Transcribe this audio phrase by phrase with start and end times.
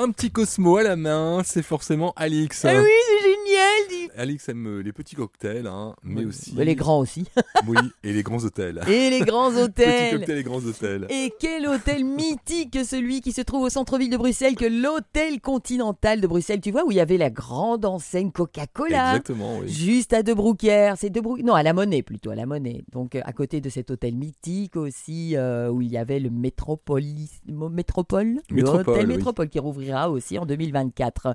[0.00, 2.64] Un petit Cosmo à la main, c'est forcément Alix.
[2.64, 3.17] Dis-
[4.18, 6.52] Alix aime euh, les petits cocktails, hein, mais aussi.
[6.56, 7.24] Mais les grands aussi.
[7.66, 8.80] Oui, et les grands hôtels.
[8.88, 10.18] Et les grands Petits hôtels.
[10.18, 11.06] cocktails et grands hôtels.
[11.10, 15.40] Et quel hôtel mythique que celui qui se trouve au centre-ville de Bruxelles, que l'hôtel
[15.40, 19.10] continental de Bruxelles, tu vois, où il y avait la grande enseigne Coca-Cola.
[19.10, 19.68] Exactement, oui.
[19.68, 22.84] Juste à De Brouckère, c'est De Brou- non à la Monnaie plutôt à la Monnaie.
[22.92, 26.30] Donc euh, à côté de cet hôtel mythique aussi euh, où il y avait le
[26.30, 29.16] Métropolis, Métropole, le Métropole, hôtel oui.
[29.16, 31.34] Métropole qui rouvrira aussi en 2024.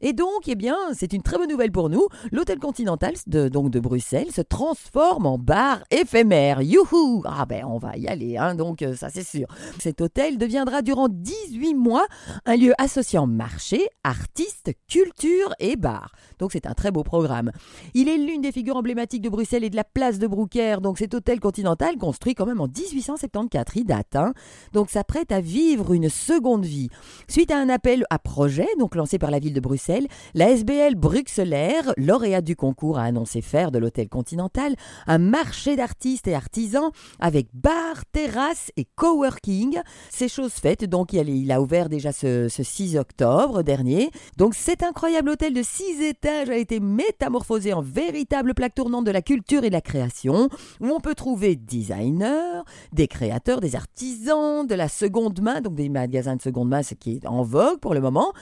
[0.00, 2.06] Et donc eh bien c'est une très bonne nouvelle pour nous.
[2.32, 6.62] L'hôtel Continental de donc de Bruxelles se transforme en bar éphémère.
[6.62, 9.46] Youhou Ah ben on va y aller hein, donc euh, ça c'est sûr.
[9.78, 12.06] Cet hôtel deviendra durant 18 mois
[12.46, 16.12] un lieu associant marché, artistes, culture et bar.
[16.38, 17.50] Donc c'est un très beau programme.
[17.94, 20.80] Il est l'une des figures emblématiques de Bruxelles et de la place de Brouckère.
[20.80, 24.16] Donc cet hôtel continental, construit quand même en 1874, il date.
[24.16, 24.32] hein.
[24.72, 26.88] Donc s'apprête à vivre une seconde vie.
[27.28, 30.94] Suite à un appel à projet, donc lancé par la ville de Bruxelles, la SBL
[30.94, 34.74] Bruxellaire, lauréate du concours, a annoncé faire de l'hôtel continental
[35.06, 39.78] un marché d'artistes et artisans avec bar, terrasse et coworking.
[40.10, 44.10] C'est chose faite, donc il a- il a ouvert déjà ce, ce 6 octobre dernier.
[44.36, 49.10] Donc cet incroyable hôtel de 6 étages a été métamorphosé en véritable plaque tournante de
[49.10, 50.48] la culture et de la création,
[50.80, 52.62] où on peut trouver designers,
[52.92, 56.94] des créateurs, des artisans, de la seconde main, donc des magasins de seconde main, ce
[56.94, 58.32] qui est en vogue pour le moment,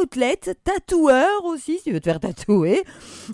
[0.00, 2.82] outlet, tatoueurs aussi, si tu veux te faire tatouer,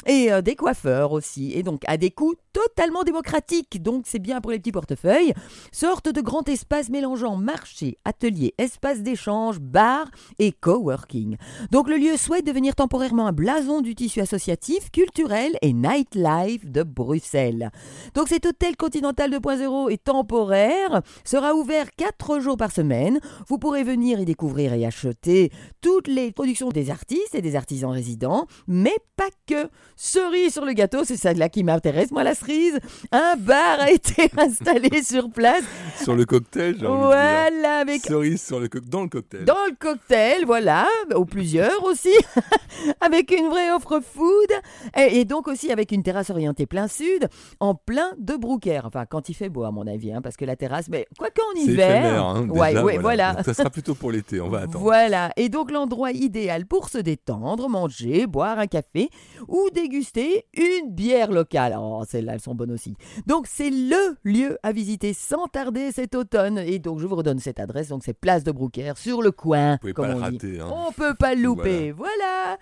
[0.06, 4.40] et euh, des coiffeurs aussi, et donc à des coûts totalement démocratiques, donc c'est bien
[4.40, 5.34] pour les petits portefeuilles,
[5.72, 11.36] sorte de grand espace mélangeant marché, atelier, espace d'échange, bar et coworking.
[11.70, 16.82] Donc le lieu souhaite devenir temporairement un blason du tissu associatif, culturel et nightlife de
[16.82, 17.70] Bruxelles.
[18.14, 23.20] Donc cet hôtel continental 2.0 est temporaire, sera ouvert 4 jours par semaine.
[23.48, 27.90] Vous pourrez venir y découvrir et acheter toutes les productions des artistes et des artisans
[27.90, 29.68] résidents, mais pas que.
[29.96, 32.78] Cerise sur le gâteau, c'est ça de là qui m'intéresse, moi la cerise.
[33.12, 35.62] Un bar a été installé sur place.
[36.02, 36.90] Sur le cocktail, dire.
[36.94, 39.44] Voilà, avec Cerise sur le co- dans le cocktail.
[39.44, 40.86] dans le cocktail, voilà,
[41.16, 42.12] ou plusieurs aussi,
[43.00, 44.50] avec une vraie offre food,
[44.96, 47.28] et, et donc aussi avec une terrasse orientée plein sud,
[47.60, 48.86] en plein de Brouckère.
[48.86, 51.28] Enfin, quand il fait beau, à mon avis, hein, parce que la terrasse, mais quoi
[51.28, 51.90] qu'en C'est hiver.
[51.90, 53.34] éphémère, hein, déjà, ouais, ouais, voilà.
[53.34, 54.78] Donc, Ça sera plutôt pour l'été, on va attendre.
[54.78, 59.08] Voilà, et donc l'endroit idéal pour se détendre, manger, boire un café
[59.48, 61.76] ou déguster une bière locale.
[61.78, 62.94] Oh, celles-là, elles sont bonnes aussi.
[63.26, 66.58] Donc c'est le lieu à visiter sans tarder cet automne.
[66.58, 69.78] Et donc je vous redonne cette adresse, donc c'est Place de Brouckère, sur le coin,
[69.78, 70.36] pouvez comme pas le on dit.
[70.36, 70.68] rater, hein.
[70.70, 71.92] On peut pas le louper.
[71.92, 72.58] voilà.